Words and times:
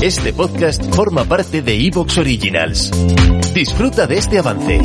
Este 0.00 0.32
podcast 0.32 0.94
forma 0.94 1.24
parte 1.24 1.60
de 1.60 1.74
Evox 1.88 2.18
Originals. 2.18 2.92
Disfruta 3.52 4.06
de 4.06 4.16
este 4.16 4.38
avance. 4.38 4.80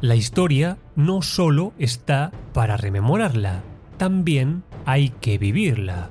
La 0.00 0.16
historia 0.16 0.78
no 0.96 1.22
solo 1.22 1.72
está 1.78 2.32
para 2.52 2.76
rememorarla, 2.76 3.62
también 3.98 4.64
hay 4.84 5.10
que 5.10 5.38
vivirla. 5.38 6.10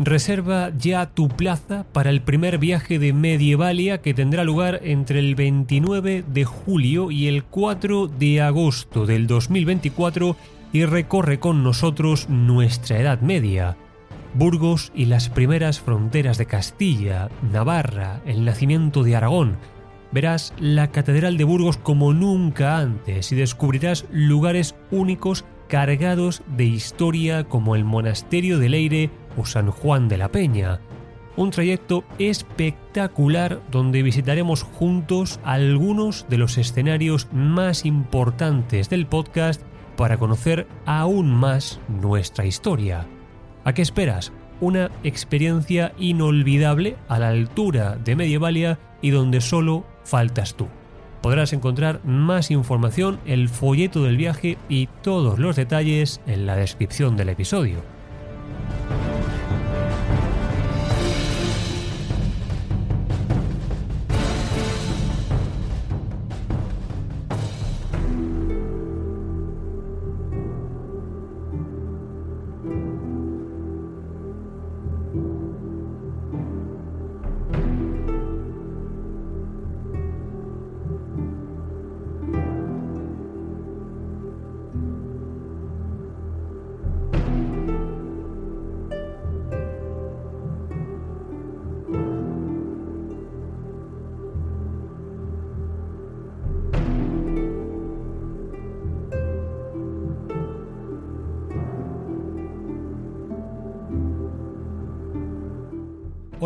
Reserva 0.00 0.70
ya 0.78 1.06
tu 1.06 1.26
plaza 1.26 1.84
para 1.92 2.10
el 2.10 2.22
primer 2.22 2.58
viaje 2.58 3.00
de 3.00 3.12
Medievalia 3.12 4.00
que 4.00 4.14
tendrá 4.14 4.44
lugar 4.44 4.78
entre 4.84 5.18
el 5.18 5.34
29 5.34 6.24
de 6.24 6.44
julio 6.44 7.10
y 7.10 7.26
el 7.26 7.42
4 7.42 8.06
de 8.06 8.40
agosto 8.40 9.06
del 9.06 9.26
2024 9.26 10.36
y 10.72 10.84
recorre 10.84 11.40
con 11.40 11.64
nosotros 11.64 12.28
nuestra 12.28 13.00
Edad 13.00 13.22
Media. 13.22 13.76
Burgos 14.34 14.92
y 14.94 15.06
las 15.06 15.30
primeras 15.30 15.80
fronteras 15.80 16.38
de 16.38 16.46
Castilla, 16.46 17.28
Navarra, 17.52 18.20
el 18.24 18.44
nacimiento 18.44 19.02
de 19.02 19.16
Aragón. 19.16 19.56
Verás 20.12 20.54
la 20.60 20.92
Catedral 20.92 21.36
de 21.36 21.42
Burgos 21.42 21.76
como 21.76 22.12
nunca 22.12 22.78
antes 22.78 23.32
y 23.32 23.34
descubrirás 23.34 24.06
lugares 24.12 24.76
únicos 24.92 25.44
cargados 25.68 26.42
de 26.56 26.66
historia 26.66 27.42
como 27.44 27.74
el 27.74 27.84
Monasterio 27.84 28.60
de 28.60 28.68
Leire 28.68 29.10
o 29.38 29.46
San 29.46 29.70
Juan 29.70 30.08
de 30.08 30.18
la 30.18 30.28
Peña. 30.28 30.80
Un 31.36 31.50
trayecto 31.50 32.04
espectacular 32.18 33.60
donde 33.70 34.02
visitaremos 34.02 34.64
juntos 34.64 35.38
algunos 35.44 36.26
de 36.28 36.38
los 36.38 36.58
escenarios 36.58 37.28
más 37.32 37.86
importantes 37.86 38.90
del 38.90 39.06
podcast 39.06 39.62
para 39.96 40.16
conocer 40.18 40.66
aún 40.84 41.30
más 41.30 41.80
nuestra 41.88 42.44
historia. 42.44 43.06
¿A 43.64 43.72
qué 43.72 43.82
esperas? 43.82 44.32
Una 44.60 44.90
experiencia 45.04 45.92
inolvidable 45.98 46.96
a 47.08 47.18
la 47.20 47.28
altura 47.28 47.96
de 47.96 48.16
Medievalia 48.16 48.78
y 49.00 49.10
donde 49.10 49.40
solo 49.40 49.84
faltas 50.04 50.54
tú. 50.54 50.66
Podrás 51.22 51.52
encontrar 51.52 52.00
más 52.04 52.50
información, 52.50 53.18
el 53.26 53.48
folleto 53.48 54.02
del 54.02 54.16
viaje 54.16 54.56
y 54.68 54.88
todos 55.02 55.38
los 55.38 55.56
detalles 55.56 56.20
en 56.26 56.46
la 56.46 56.56
descripción 56.56 57.16
del 57.16 57.28
episodio. 57.28 57.97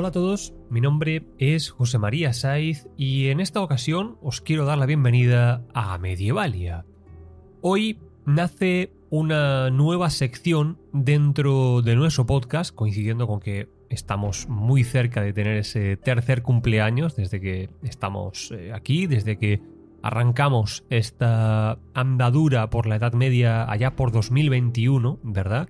Hola 0.02 0.08
a 0.08 0.10
todos, 0.10 0.52
mi 0.68 0.80
nombre 0.80 1.28
es 1.38 1.70
José 1.70 1.96
María 1.96 2.32
Saiz 2.32 2.88
y 2.96 3.28
en 3.28 3.38
esta 3.38 3.62
ocasión 3.62 4.18
os 4.20 4.40
quiero 4.40 4.64
dar 4.64 4.76
la 4.76 4.86
bienvenida 4.86 5.64
a 5.74 5.96
Medievalia. 5.98 6.84
Hoy 7.60 8.00
nace 8.26 8.90
una 9.10 9.70
nueva 9.70 10.10
sección 10.10 10.80
dentro 10.92 11.82
de 11.82 11.94
nuestro 11.94 12.26
podcast, 12.26 12.74
coincidiendo 12.74 13.28
con 13.28 13.38
que 13.38 13.68
estamos 13.90 14.48
muy 14.48 14.82
cerca 14.82 15.22
de 15.22 15.32
tener 15.32 15.56
ese 15.56 15.96
tercer 15.96 16.42
cumpleaños 16.42 17.14
desde 17.14 17.40
que 17.40 17.70
estamos 17.84 18.50
eh, 18.50 18.72
aquí, 18.74 19.06
desde 19.06 19.38
que 19.38 19.62
arrancamos 20.02 20.84
esta 20.90 21.78
andadura 21.94 22.70
por 22.70 22.88
la 22.88 22.96
Edad 22.96 23.12
Media 23.12 23.70
allá 23.70 23.94
por 23.94 24.10
2021, 24.10 25.20
¿verdad? 25.22 25.68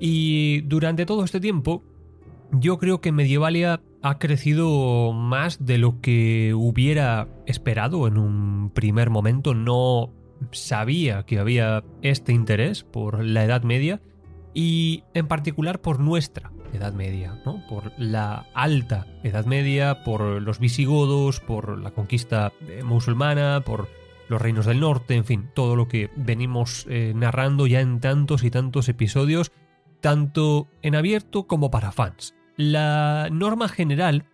Y 0.00 0.62
durante 0.62 1.06
todo 1.06 1.22
este 1.22 1.38
tiempo 1.38 1.84
yo 2.52 2.78
creo 2.78 3.00
que 3.00 3.12
Medievalia 3.12 3.80
ha 4.02 4.18
crecido 4.18 5.12
más 5.12 5.64
de 5.64 5.78
lo 5.78 6.00
que 6.00 6.52
hubiera 6.54 7.28
esperado 7.46 8.06
en 8.06 8.18
un 8.18 8.70
primer 8.70 9.10
momento. 9.10 9.54
No 9.54 10.12
sabía 10.50 11.24
que 11.24 11.38
había 11.38 11.82
este 12.02 12.32
interés 12.32 12.84
por 12.84 13.24
la 13.24 13.44
Edad 13.44 13.62
Media 13.62 14.02
y 14.54 15.04
en 15.14 15.28
particular 15.28 15.80
por 15.80 15.98
nuestra 16.00 16.52
Edad 16.74 16.92
Media, 16.92 17.40
¿no? 17.46 17.66
Por 17.68 17.92
la 17.96 18.46
alta 18.54 19.06
Edad 19.22 19.46
Media, 19.46 20.04
por 20.04 20.42
los 20.42 20.58
visigodos, 20.58 21.40
por 21.40 21.78
la 21.78 21.92
conquista 21.92 22.52
eh, 22.68 22.82
musulmana, 22.82 23.62
por 23.64 23.88
los 24.28 24.42
reinos 24.42 24.66
del 24.66 24.80
norte, 24.80 25.14
en 25.14 25.24
fin, 25.24 25.50
todo 25.54 25.76
lo 25.76 25.88
que 25.88 26.10
venimos 26.16 26.86
eh, 26.88 27.12
narrando 27.14 27.66
ya 27.66 27.80
en 27.80 28.00
tantos 28.00 28.44
y 28.44 28.50
tantos 28.50 28.88
episodios, 28.88 29.52
tanto 30.00 30.68
en 30.82 30.96
abierto 30.96 31.46
como 31.46 31.70
para 31.70 31.92
fans. 31.92 32.34
La 32.64 33.28
norma 33.32 33.68
general, 33.68 34.24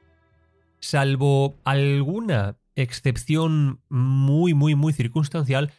salvo 0.81 1.57
alguna 1.65 2.59
excepción 2.77 3.83
muy, 3.89 4.53
muy, 4.53 4.75
muy 4.75 4.93
circunstancial, 4.93 5.73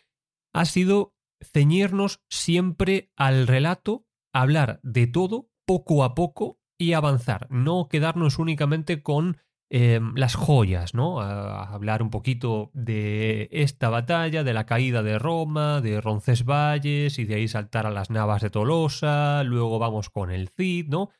ha 0.51 0.65
sido 0.65 1.13
ceñirnos 1.41 2.21
siempre 2.27 3.11
al 3.15 3.45
relato, 3.45 4.07
hablar 4.33 4.79
de 4.81 5.05
todo 5.05 5.51
poco 5.67 6.03
a 6.03 6.15
poco 6.15 6.59
y 6.75 6.93
avanzar, 6.93 7.45
no 7.51 7.87
quedarnos 7.87 8.39
únicamente 8.39 9.03
con 9.03 9.37
eh, 9.69 10.01
las 10.15 10.33
joyas, 10.33 10.95
¿no? 10.95 11.21
Hablar 11.21 12.01
un 12.01 12.09
poquito 12.09 12.71
de 12.73 13.47
esta 13.51 13.89
batalla, 13.89 14.43
de 14.43 14.53
la 14.53 14.65
caída 14.65 15.03
de 15.03 15.19
Roma, 15.19 15.81
de 15.81 16.01
Roncesvalles 16.01 17.19
y 17.19 17.25
de 17.25 17.35
ahí 17.35 17.47
saltar 17.47 17.85
a 17.85 17.91
las 17.91 18.09
Navas 18.09 18.41
de 18.41 18.49
Tolosa, 18.49 19.43
luego 19.43 19.77
vamos 19.77 20.09
con 20.09 20.31
el 20.31 20.49
Cid, 20.49 20.87
¿no? 20.87 21.11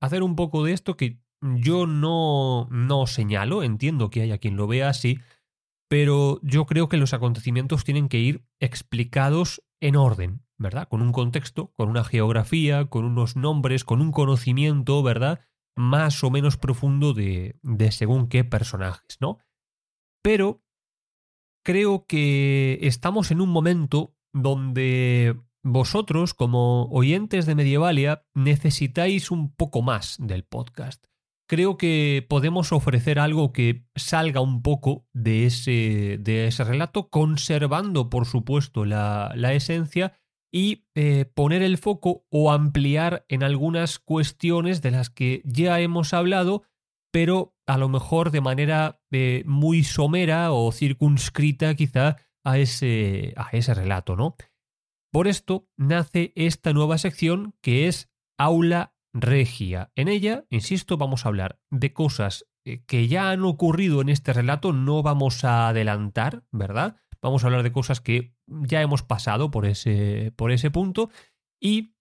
Hacer 0.00 0.22
un 0.22 0.36
poco 0.36 0.64
de 0.64 0.72
esto 0.72 0.96
que 0.96 1.20
yo 1.40 1.86
no, 1.86 2.68
no 2.70 3.06
señalo, 3.06 3.62
entiendo 3.62 4.10
que 4.10 4.22
haya 4.22 4.38
quien 4.38 4.56
lo 4.56 4.66
vea 4.66 4.88
así, 4.88 5.20
pero 5.88 6.40
yo 6.42 6.66
creo 6.66 6.88
que 6.88 6.96
los 6.96 7.14
acontecimientos 7.14 7.84
tienen 7.84 8.08
que 8.08 8.18
ir 8.18 8.44
explicados 8.60 9.62
en 9.80 9.96
orden, 9.96 10.42
¿verdad? 10.58 10.88
Con 10.88 11.02
un 11.02 11.12
contexto, 11.12 11.72
con 11.76 11.88
una 11.88 12.04
geografía, 12.04 12.86
con 12.86 13.04
unos 13.04 13.36
nombres, 13.36 13.84
con 13.84 14.00
un 14.00 14.10
conocimiento, 14.10 15.02
¿verdad? 15.02 15.40
Más 15.76 16.24
o 16.24 16.30
menos 16.30 16.56
profundo 16.56 17.12
de, 17.12 17.58
de 17.62 17.92
según 17.92 18.28
qué 18.28 18.44
personajes, 18.44 19.18
¿no? 19.20 19.38
Pero 20.22 20.62
creo 21.64 22.06
que 22.06 22.78
estamos 22.82 23.30
en 23.30 23.40
un 23.40 23.50
momento 23.50 24.14
donde 24.32 25.36
vosotros, 25.66 26.32
como 26.32 26.84
oyentes 26.90 27.44
de 27.44 27.56
Medievalia, 27.56 28.24
necesitáis 28.34 29.30
un 29.30 29.52
poco 29.52 29.82
más 29.82 30.16
del 30.20 30.44
podcast. 30.44 31.04
Creo 31.48 31.76
que 31.76 32.24
podemos 32.28 32.72
ofrecer 32.72 33.18
algo 33.18 33.52
que 33.52 33.84
salga 33.94 34.40
un 34.40 34.62
poco 34.62 35.06
de 35.12 35.46
ese, 35.46 36.18
de 36.20 36.46
ese 36.46 36.64
relato, 36.64 37.08
conservando, 37.08 38.10
por 38.10 38.26
supuesto, 38.26 38.84
la, 38.84 39.32
esencia 39.52 40.14
y 40.52 40.86
eh, 40.94 41.24
poner 41.24 41.62
el 41.62 41.78
foco 41.78 42.24
o 42.30 42.52
ampliar 42.52 43.24
en 43.28 43.42
algunas 43.42 43.98
cuestiones 43.98 44.82
de 44.82 44.92
las 44.92 45.10
que 45.10 45.42
ya 45.44 45.80
hemos 45.80 46.14
hablado, 46.14 46.62
pero 47.12 47.54
a 47.66 47.76
lo 47.76 47.88
mejor 47.88 48.30
de 48.30 48.40
manera 48.40 49.00
eh, 49.10 49.42
muy 49.46 49.82
somera 49.82 50.52
o 50.52 50.70
circunscrita 50.72 51.74
quizá 51.74 52.16
a 52.44 52.58
ese, 52.58 53.34
a 53.36 53.48
ese 53.50 53.74
relato, 53.74 54.14
¿no? 54.14 54.36
Por 55.12 55.28
esto 55.28 55.68
nace 55.76 56.32
esta 56.36 56.72
nueva 56.72 56.98
sección 56.98 57.54
que 57.60 57.88
es 57.88 58.10
Aula 58.38 58.94
Regia. 59.12 59.90
En 59.94 60.08
ella, 60.08 60.44
insisto, 60.50 60.96
vamos 60.98 61.24
a 61.24 61.28
hablar 61.28 61.58
de 61.70 61.92
cosas 61.92 62.46
eh, 62.66 62.84
que 62.86 63.08
ya 63.08 63.30
han 63.30 63.44
ocurrido 63.44 64.00
en 64.00 64.08
este 64.08 64.32
relato, 64.32 64.72
no 64.72 65.02
vamos 65.02 65.44
a 65.44 65.68
adelantar, 65.68 66.44
¿verdad? 66.50 66.96
Vamos 67.22 67.42
a 67.42 67.46
hablar 67.46 67.62
de 67.62 67.72
cosas 67.72 68.00
que 68.00 68.34
ya 68.46 68.82
hemos 68.82 69.02
pasado 69.02 69.50
por 69.50 69.66
ese, 69.66 70.32
por 70.36 70.52
ese 70.52 70.70
punto 70.70 71.10
y 71.60 71.96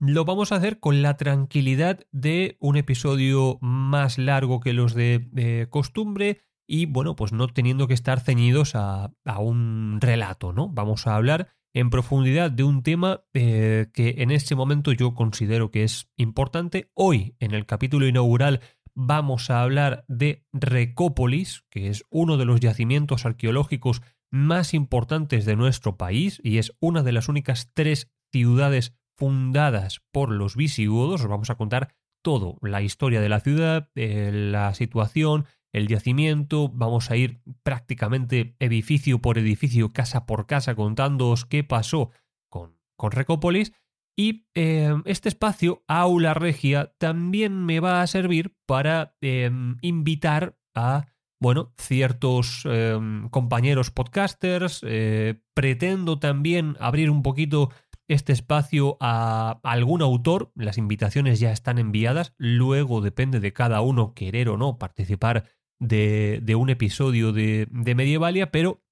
lo 0.00 0.24
vamos 0.24 0.52
a 0.52 0.56
hacer 0.56 0.80
con 0.80 1.02
la 1.02 1.16
tranquilidad 1.16 2.00
de 2.12 2.56
un 2.60 2.76
episodio 2.76 3.58
más 3.60 4.18
largo 4.18 4.60
que 4.60 4.72
los 4.72 4.94
de, 4.94 5.66
costumbre 5.70 6.40
y 6.66 6.86
bueno, 6.86 7.16
pues 7.16 7.32
no 7.32 7.48
teniendo 7.48 7.88
que 7.88 7.94
estar 7.94 8.20
ceñidos 8.20 8.74
a, 8.74 9.12
un 9.38 9.98
relato, 10.00 10.52
¿no? 10.52 10.68
Vamos 10.68 11.06
a 11.06 11.16
hablar 11.16 11.48
en 11.78 11.90
profundidad 11.90 12.50
de 12.50 12.64
un 12.64 12.82
tema 12.82 13.22
eh, 13.34 13.86
que 13.94 14.16
en 14.18 14.32
este 14.32 14.56
momento 14.56 14.90
yo 14.90 15.14
considero 15.14 15.70
que 15.70 15.84
es 15.84 16.10
importante. 16.16 16.90
Hoy, 16.92 17.36
en 17.38 17.54
el 17.54 17.66
capítulo 17.66 18.08
inaugural, 18.08 18.60
vamos 18.96 19.48
a 19.48 19.62
hablar 19.62 20.04
de 20.08 20.44
Recópolis, 20.52 21.62
que 21.70 21.86
es 21.86 22.02
uno 22.10 22.36
de 22.36 22.46
los 22.46 22.58
yacimientos 22.58 23.24
arqueológicos 23.24 24.02
más 24.28 24.74
importantes 24.74 25.44
de 25.44 25.54
nuestro 25.54 25.96
país 25.96 26.40
y 26.42 26.58
es 26.58 26.76
una 26.80 27.04
de 27.04 27.12
las 27.12 27.28
únicas 27.28 27.70
tres 27.74 28.10
ciudades 28.32 28.98
fundadas 29.16 30.00
por 30.10 30.32
los 30.32 30.56
visigodos. 30.56 31.20
Os 31.20 31.28
vamos 31.28 31.48
a 31.48 31.54
contar 31.54 31.94
todo, 32.24 32.58
la 32.60 32.82
historia 32.82 33.20
de 33.20 33.28
la 33.28 33.38
ciudad, 33.38 33.88
eh, 33.94 34.32
la 34.32 34.74
situación, 34.74 35.46
el 35.72 35.88
yacimiento. 35.88 36.68
Vamos 36.68 37.10
a 37.10 37.16
ir 37.16 37.40
prácticamente 37.62 38.56
edificio 38.58 39.20
por 39.20 39.38
edificio, 39.38 39.92
casa 39.92 40.26
por 40.26 40.46
casa, 40.46 40.74
contándoos 40.74 41.44
qué 41.44 41.64
pasó 41.64 42.10
con, 42.48 42.78
con 42.96 43.12
Recópolis. 43.12 43.72
Y 44.16 44.48
eh, 44.54 44.94
este 45.04 45.28
espacio, 45.28 45.84
Aula 45.86 46.34
Regia, 46.34 46.92
también 46.98 47.64
me 47.64 47.78
va 47.78 48.02
a 48.02 48.06
servir 48.08 48.56
para 48.66 49.14
eh, 49.20 49.50
invitar 49.80 50.58
a 50.74 51.06
bueno, 51.40 51.72
ciertos 51.78 52.64
em, 52.64 53.28
compañeros 53.28 53.92
podcasters. 53.92 54.80
Eh, 54.84 55.40
pretendo 55.54 56.18
también 56.18 56.76
abrir 56.80 57.10
un 57.10 57.22
poquito 57.22 57.70
este 58.08 58.32
espacio 58.32 58.96
a 59.00 59.60
algún 59.62 60.02
autor. 60.02 60.50
Las 60.56 60.78
invitaciones 60.78 61.38
ya 61.38 61.52
están 61.52 61.78
enviadas. 61.78 62.34
Luego 62.38 63.00
depende 63.00 63.38
de 63.38 63.52
cada 63.52 63.82
uno 63.82 64.14
querer 64.14 64.48
o 64.48 64.56
no 64.56 64.78
participar 64.78 65.44
de, 65.80 66.54
un 66.56 66.70
episodio 66.70 67.32
de, 67.32 67.68
Medievalia, 67.70 68.50
pero 68.50 68.82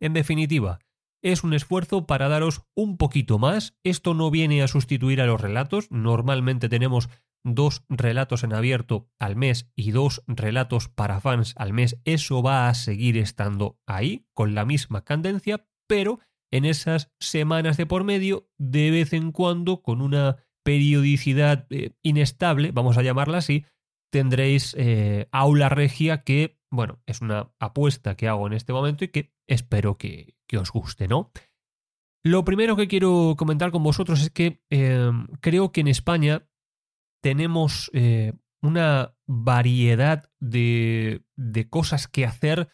en 0.00 0.12
definitiva, 0.12 0.78
es 1.22 1.42
un 1.42 1.54
esfuerzo 1.54 2.06
para 2.06 2.28
daros 2.28 2.62
un 2.76 2.96
poquito 2.96 3.38
más. 3.38 3.76
Esto 3.82 4.14
no 4.14 4.30
viene 4.30 4.62
a 4.62 4.68
sustituir 4.68 5.20
a 5.20 5.26
los 5.26 5.40
relatos. 5.40 5.90
Normalmente 5.90 6.68
tenemos 6.68 7.08
dos 7.44 7.84
relatos 7.88 8.44
en 8.44 8.52
abierto 8.52 9.10
al 9.18 9.36
mes 9.36 9.70
y 9.76 9.90
dos 9.90 10.22
relatos 10.26 10.88
para 10.88 11.20
fans 11.20 11.54
al 11.56 11.72
mes, 11.72 12.00
eso 12.04 12.42
va 12.42 12.68
a 12.68 12.74
seguir 12.74 13.16
estando 13.16 13.78
ahí 13.86 14.26
con 14.34 14.54
la 14.54 14.64
misma 14.64 15.04
candencia, 15.04 15.66
pero 15.86 16.20
en 16.50 16.64
esas 16.64 17.12
semanas 17.20 17.76
de 17.76 17.86
por 17.86 18.04
medio, 18.04 18.48
de 18.58 18.90
vez 18.90 19.12
en 19.12 19.32
cuando, 19.32 19.82
con 19.82 20.00
una 20.02 20.36
periodicidad 20.64 21.66
eh, 21.70 21.92
inestable, 22.02 22.72
vamos 22.72 22.98
a 22.98 23.02
llamarla 23.02 23.38
así, 23.38 23.64
tendréis 24.10 24.74
eh, 24.78 25.28
aula 25.32 25.68
regia 25.68 26.22
que, 26.22 26.58
bueno, 26.70 27.00
es 27.06 27.20
una 27.20 27.52
apuesta 27.58 28.16
que 28.16 28.28
hago 28.28 28.46
en 28.46 28.52
este 28.52 28.72
momento 28.72 29.04
y 29.04 29.08
que 29.08 29.32
espero 29.46 29.96
que, 29.98 30.36
os 30.58 30.70
guste, 30.70 31.08
¿no? 31.08 31.30
Lo 32.24 32.44
primero 32.44 32.76
que 32.76 32.88
quiero 32.88 33.34
comentar 33.38 33.70
con 33.70 33.82
vosotros 33.82 34.22
es 34.22 34.30
que 34.30 34.62
eh, 34.70 35.10
creo 35.40 35.72
que 35.72 35.80
en 35.80 35.88
España 35.88 36.48
tenemos 37.22 37.90
eh, 37.94 38.32
una 38.60 39.14
variedad 39.26 40.30
de, 40.40 41.24
de, 41.36 41.68
cosas 41.68 42.08
que 42.08 42.24
hacer 42.26 42.70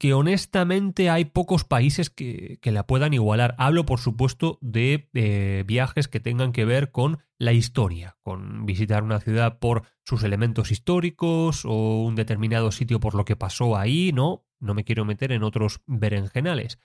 que 0.00 0.14
honestamente 0.14 1.10
hay 1.10 1.26
pocos 1.26 1.64
países 1.64 2.08
que, 2.08 2.58
que 2.62 2.72
la 2.72 2.86
puedan 2.86 3.12
igualar. 3.12 3.54
Hablo, 3.58 3.84
por 3.84 4.00
supuesto, 4.00 4.56
de 4.62 5.10
eh, 5.12 5.62
viajes 5.66 6.08
que 6.08 6.20
tengan 6.20 6.52
que 6.52 6.64
ver 6.64 6.90
con 6.90 7.18
la 7.36 7.52
historia, 7.52 8.16
con 8.22 8.64
visitar 8.64 9.02
una 9.02 9.20
ciudad 9.20 9.58
por 9.58 9.82
sus 10.02 10.22
elementos 10.22 10.70
históricos 10.70 11.66
o 11.66 12.02
un 12.02 12.14
determinado 12.14 12.72
sitio 12.72 12.98
por 12.98 13.14
lo 13.14 13.26
que 13.26 13.36
pasó 13.36 13.76
ahí, 13.76 14.10
¿no? 14.14 14.46
No 14.58 14.72
me 14.72 14.84
quiero 14.84 15.04
meter 15.04 15.32
en 15.32 15.42
otros 15.42 15.82
berenjenales. 15.86 16.78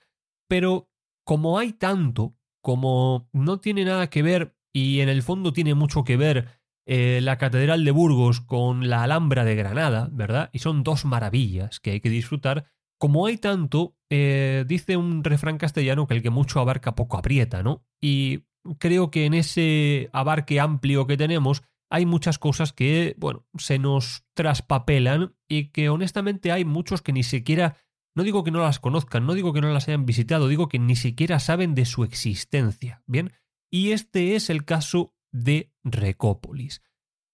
Pero 0.49 0.89
como 1.23 1.57
hay 1.57 1.71
tanto, 1.71 2.35
como 2.61 3.29
no 3.31 3.61
tiene 3.61 3.85
nada 3.85 4.09
que 4.09 4.23
ver 4.23 4.57
y 4.73 4.99
en 4.99 5.07
el 5.07 5.23
fondo 5.23 5.53
tiene 5.53 5.73
mucho 5.73 6.03
que 6.03 6.17
ver 6.17 6.49
eh, 6.85 7.19
la 7.21 7.37
Catedral 7.37 7.85
de 7.85 7.91
Burgos 7.91 8.41
con 8.41 8.89
la 8.89 9.03
Alhambra 9.03 9.45
de 9.45 9.55
Granada, 9.55 10.09
¿verdad? 10.11 10.49
Y 10.51 10.59
son 10.59 10.83
dos 10.83 11.05
maravillas 11.05 11.79
que 11.79 11.91
hay 11.91 12.01
que 12.01 12.09
disfrutar. 12.09 12.65
Como 12.97 13.25
hay 13.25 13.37
tanto, 13.37 13.97
eh, 14.09 14.63
dice 14.67 14.97
un 14.97 15.23
refrán 15.23 15.57
castellano 15.57 16.07
que 16.07 16.13
el 16.13 16.21
que 16.21 16.29
mucho 16.29 16.59
abarca 16.59 16.95
poco 16.95 17.17
aprieta, 17.17 17.63
¿no? 17.63 17.85
Y 18.01 18.45
creo 18.79 19.11
que 19.11 19.25
en 19.25 19.33
ese 19.33 20.09
abarque 20.13 20.59
amplio 20.59 21.05
que 21.07 21.17
tenemos 21.17 21.63
hay 21.89 22.05
muchas 22.05 22.39
cosas 22.39 22.73
que, 22.73 23.15
bueno, 23.17 23.45
se 23.57 23.79
nos 23.79 24.25
traspapelan 24.33 25.35
y 25.47 25.69
que 25.69 25.89
honestamente 25.89 26.51
hay 26.51 26.65
muchos 26.65 27.01
que 27.01 27.13
ni 27.13 27.23
siquiera, 27.23 27.77
no 28.15 28.23
digo 28.23 28.43
que 28.43 28.51
no 28.51 28.59
las 28.59 28.79
conozcan, 28.79 29.25
no 29.25 29.33
digo 29.33 29.53
que 29.53 29.61
no 29.61 29.71
las 29.71 29.87
hayan 29.87 30.05
visitado, 30.05 30.47
digo 30.47 30.67
que 30.67 30.79
ni 30.79 30.95
siquiera 30.95 31.39
saben 31.39 31.75
de 31.75 31.85
su 31.85 32.03
existencia, 32.03 33.03
¿bien? 33.05 33.31
Y 33.71 33.91
este 33.91 34.35
es 34.35 34.49
el 34.49 34.65
caso 34.65 35.13
de 35.31 35.73
Recópolis. 35.83 36.81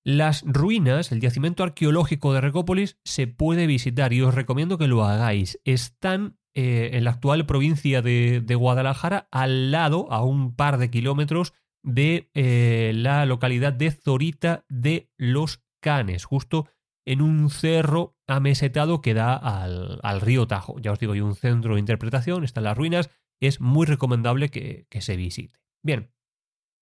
Las 0.03 0.43
ruinas, 0.45 1.11
el 1.11 1.21
yacimiento 1.21 1.63
arqueológico 1.63 2.33
de 2.33 2.41
Recópolis, 2.41 2.97
se 3.05 3.27
puede 3.27 3.67
visitar 3.67 4.13
y 4.13 4.21
os 4.21 4.33
recomiendo 4.33 4.79
que 4.79 4.87
lo 4.87 5.03
hagáis. 5.03 5.59
Están 5.63 6.39
eh, 6.55 6.91
en 6.93 7.03
la 7.03 7.11
actual 7.11 7.45
provincia 7.45 8.01
de, 8.01 8.43
Guadalajara, 8.55 9.27
al 9.31 9.71
lado, 9.71 10.11
a 10.11 10.23
un 10.23 10.55
par 10.55 10.79
de 10.79 10.89
kilómetros 10.89 11.53
de 11.83 12.29
eh, 12.33 12.93
la 12.95 13.25
localidad 13.27 13.73
de 13.73 13.91
Zorita 13.91 14.65
de 14.69 15.11
los 15.17 15.63
Canes, 15.81 16.25
justo 16.25 16.67
en 17.05 17.21
un 17.21 17.49
cerro 17.49 18.17
amesetado 18.27 19.01
que 19.01 19.13
da 19.13 19.35
al, 19.35 20.21
río 20.21 20.47
Tajo. 20.47 20.79
Ya 20.79 20.91
os 20.91 20.99
digo, 20.99 21.13
hay 21.13 21.21
un 21.21 21.35
centro 21.35 21.75
de 21.75 21.79
interpretación, 21.79 22.43
están 22.43 22.63
las 22.63 22.77
ruinas, 22.77 23.11
es 23.39 23.61
muy 23.61 23.85
recomendable 23.85 24.49
que, 24.49 24.87
que 24.89 25.01
se 25.01 25.15
visite. 25.15 25.59
Bien, 25.83 26.11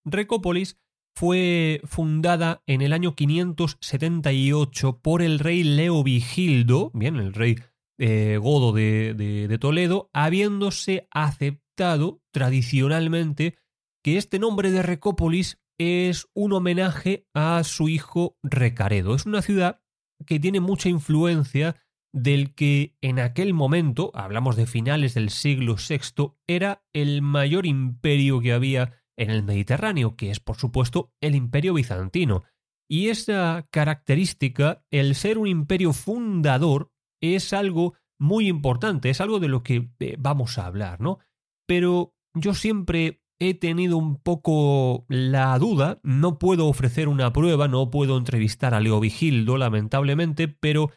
Recópolis 0.04 0.80
fue 1.14 1.80
fundada 1.84 2.62
en 2.66 2.82
el 2.82 2.92
año 2.92 3.14
578 3.14 5.00
por 5.00 5.22
el 5.22 5.38
rey 5.38 5.62
Leovigildo, 5.62 6.90
bien, 6.94 7.16
el 7.16 7.34
rey 7.34 7.56
eh, 7.98 8.38
godo 8.40 8.72
de, 8.72 9.14
de 9.14 9.58
Toledo, 9.58 10.10
habiéndose 10.12 11.08
aceptado 11.10 12.22
tradicionalmente 12.32 13.56
que 14.02 14.16
este 14.16 14.38
nombre 14.38 14.70
de 14.70 14.82
Recópolis 14.82 15.60
es 15.78 16.28
un 16.34 16.52
homenaje 16.52 17.26
a 17.34 17.62
su 17.64 17.88
hijo 17.88 18.36
Recaredo. 18.42 19.14
Es 19.14 19.26
una 19.26 19.42
ciudad 19.42 19.80
que 20.26 20.38
tiene 20.38 20.60
mucha 20.60 20.88
influencia 20.88 21.76
del 22.12 22.54
que 22.54 22.96
en 23.00 23.18
aquel 23.18 23.54
momento, 23.54 24.10
hablamos 24.14 24.56
de 24.56 24.66
finales 24.66 25.14
del 25.14 25.30
siglo 25.30 25.76
VI, 25.76 26.32
era 26.46 26.82
el 26.92 27.22
mayor 27.22 27.66
imperio 27.66 28.40
que 28.40 28.52
había 28.52 28.99
en 29.20 29.30
el 29.30 29.42
Mediterráneo, 29.42 30.16
que 30.16 30.30
es 30.30 30.40
por 30.40 30.56
supuesto 30.56 31.12
el 31.20 31.34
imperio 31.34 31.74
bizantino. 31.74 32.42
Y 32.88 33.08
esa 33.08 33.68
característica, 33.70 34.82
el 34.90 35.14
ser 35.14 35.36
un 35.38 35.46
imperio 35.46 35.92
fundador, 35.92 36.90
es 37.22 37.52
algo 37.52 37.94
muy 38.18 38.48
importante, 38.48 39.10
es 39.10 39.20
algo 39.20 39.38
de 39.38 39.48
lo 39.48 39.62
que 39.62 39.90
eh, 40.00 40.16
vamos 40.18 40.58
a 40.58 40.66
hablar, 40.66 41.00
¿no? 41.00 41.18
Pero 41.66 42.14
yo 42.34 42.54
siempre 42.54 43.22
he 43.38 43.54
tenido 43.54 43.98
un 43.98 44.16
poco 44.16 45.04
la 45.08 45.58
duda, 45.58 46.00
no 46.02 46.38
puedo 46.38 46.66
ofrecer 46.66 47.08
una 47.08 47.32
prueba, 47.32 47.68
no 47.68 47.90
puedo 47.90 48.16
entrevistar 48.16 48.72
a 48.74 48.80
Leo 48.80 49.00
Vigildo, 49.00 49.58
lamentablemente, 49.58 50.48
pero 50.48 50.90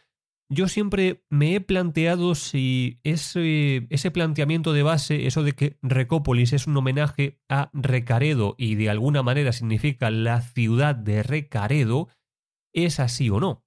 yo 0.54 0.68
siempre 0.68 1.24
me 1.30 1.56
he 1.56 1.62
planteado 1.62 2.36
si 2.36 3.00
ese, 3.04 4.12
planteamiento 4.12 4.74
de 4.74 4.84
base, 4.84 5.28
eso 5.28 5.44
de 5.44 5.54
que 5.54 5.78
Recópolis 5.82 6.54
es 6.54 6.68
un 6.68 6.78
homenaje 6.78 7.40
a 7.50 7.70
Recaredo 7.74 8.56
y 8.58 8.76
de 8.76 8.90
alguna 8.90 9.24
manera 9.24 9.52
significa 9.52 10.12
la 10.12 10.42
ciudad 10.42 10.96
de 10.96 11.24
Recaredo, 11.24 12.10
es 12.74 13.00
así 13.00 13.30
o 13.30 13.40
no. 13.40 13.66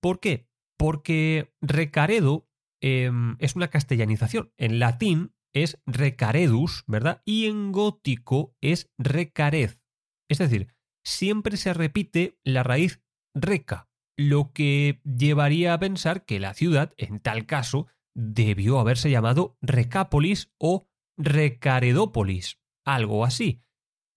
¿Por 0.00 0.20
qué? 0.20 0.48
Porque 0.78 1.54
Recaredo 1.60 2.48
em, 2.80 3.36
es 3.38 3.56
una 3.56 3.68
castellanización. 3.68 4.52
En 4.56 4.78
latín 4.78 5.32
es 5.54 5.80
Recaredus, 5.86 6.84
¿verdad? 6.86 7.22
Y 7.24 7.46
en 7.46 7.72
gótico 7.72 8.54
es 8.60 8.90
Recarez. 8.98 9.80
Es 10.28 10.38
decir, 10.38 10.68
siempre 11.04 11.56
se 11.56 11.74
repite 11.74 12.38
la 12.44 12.62
raíz 12.62 13.00
reca, 13.34 13.87
lo 14.18 14.52
que 14.52 15.00
llevaría 15.04 15.72
a 15.72 15.78
pensar 15.78 16.24
que 16.24 16.40
la 16.40 16.52
ciudad, 16.52 16.92
en 16.98 17.20
tal 17.20 17.46
caso, 17.46 17.86
debió 18.14 18.80
haberse 18.80 19.10
llamado 19.10 19.56
Recápolis 19.62 20.52
o 20.58 20.88
Recaredópolis, 21.16 22.58
algo 22.84 23.24
así. 23.24 23.62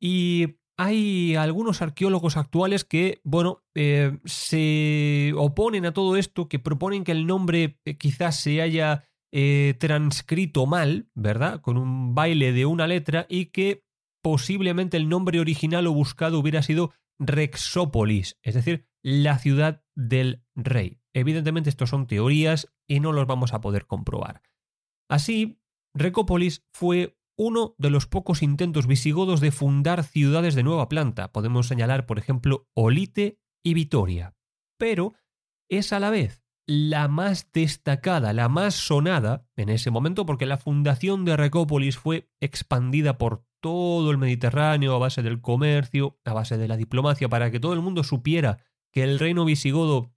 Y 0.02 0.58
hay 0.76 1.36
algunos 1.36 1.84
arqueólogos 1.84 2.36
actuales 2.36 2.84
que, 2.84 3.22
bueno, 3.24 3.64
eh, 3.76 4.18
se 4.26 5.34
oponen 5.38 5.86
a 5.86 5.94
todo 5.94 6.18
esto, 6.18 6.50
que 6.50 6.58
proponen 6.58 7.04
que 7.04 7.12
el 7.12 7.28
nombre 7.28 7.80
eh, 7.86 7.98
quizás 7.98 8.40
se 8.40 8.60
haya 8.64 9.04
eh, 9.32 9.76
transcrito 9.80 10.66
mal, 10.66 11.12
¿verdad? 11.14 11.62
Con 11.62 11.78
un 11.78 12.16
baile 12.16 12.54
de 12.54 12.66
una 12.66 12.88
letra 12.88 13.28
y 13.30 13.48
que 13.48 13.86
posiblemente 14.24 14.98
el 14.98 15.10
nombre 15.10 15.40
original 15.40 15.86
o 15.86 15.94
buscado 15.94 16.40
hubiera 16.40 16.64
sido 16.64 16.92
Rexópolis, 17.20 18.40
es 18.42 18.56
decir, 18.56 18.88
la 19.04 19.38
ciudad 19.40 19.84
del 19.96 20.44
rey. 20.56 21.02
Evidentemente 21.14 21.70
estos 21.70 21.90
son 21.90 22.08
teorías 22.08 22.72
y 22.88 23.00
no 23.00 23.12
los 23.12 23.28
vamos 23.28 23.54
a 23.54 23.62
poder 23.62 23.86
comprobar. 23.86 24.42
Así, 25.10 25.62
Recópolis 25.94 26.66
fue 26.72 27.18
uno 27.38 27.76
de 27.78 27.90
los 27.90 28.08
pocos 28.08 28.42
intentos 28.44 28.88
visigodos 28.88 29.42
de 29.42 29.52
fundar 29.52 30.04
ciudades 30.04 30.56
de 30.56 30.64
nueva 30.64 30.88
planta. 30.88 31.32
Podemos 31.32 31.68
señalar, 31.68 32.06
por 32.06 32.20
ejemplo, 32.20 32.70
Olite 32.74 33.40
y 33.64 33.74
Vitoria. 33.74 34.36
Pero 34.78 35.14
es 35.70 35.92
a 35.92 36.00
la 36.00 36.10
vez 36.10 36.42
la 36.68 37.08
más 37.08 37.52
destacada, 37.52 38.32
la 38.34 38.48
más 38.48 38.76
sonada 38.76 39.48
en 39.56 39.70
ese 39.70 39.92
momento, 39.92 40.26
porque 40.26 40.46
la 40.46 40.58
fundación 40.58 41.26
de 41.26 41.36
Recópolis 41.36 41.98
fue 41.98 42.30
expandida 42.40 43.18
por 43.18 43.46
todo 43.60 44.12
el 44.12 44.18
Mediterráneo 44.18 44.96
a 44.96 45.00
base 45.00 45.22
del 45.22 45.42
comercio, 45.42 46.20
a 46.24 46.34
base 46.34 46.58
de 46.58 46.68
la 46.68 46.78
diplomacia, 46.78 47.28
para 47.28 47.52
que 47.52 47.60
todo 47.60 47.74
el 47.74 47.82
mundo 47.82 48.04
supiera 48.04 48.60
que 48.92 49.04
el 49.04 49.20
reino 49.20 49.46
visigodo 49.46 50.12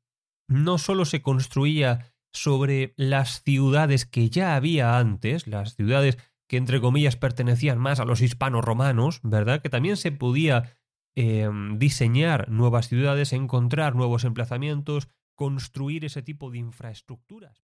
no 0.48 0.78
solo 0.78 1.04
se 1.04 1.22
construía 1.22 2.14
sobre 2.32 2.94
las 2.96 3.42
ciudades 3.42 4.06
que 4.06 4.28
ya 4.28 4.56
había 4.56 4.98
antes, 4.98 5.46
las 5.46 5.76
ciudades 5.76 6.18
que 6.48 6.56
entre 6.56 6.80
comillas 6.80 7.16
pertenecían 7.16 7.78
más 7.78 8.00
a 8.00 8.04
los 8.04 8.20
hispanos 8.20 8.64
romanos, 8.64 9.20
¿verdad? 9.22 9.62
Que 9.62 9.70
también 9.70 9.96
se 9.96 10.12
podía 10.12 10.76
em, 11.14 11.78
diseñar 11.78 12.50
nuevas 12.50 12.88
ciudades, 12.88 13.32
encontrar 13.32 13.94
nuevos 13.94 14.24
emplazamientos, 14.24 15.08
construir 15.36 16.04
ese 16.04 16.22
tipo 16.22 16.50
de 16.50 16.58
infraestructuras. 16.58 17.63